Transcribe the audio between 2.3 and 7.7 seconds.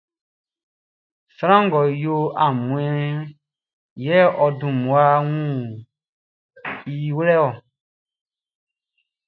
aunmuanʼn, yɛ ɔ dun mmua wun i wlɛ-ɔ.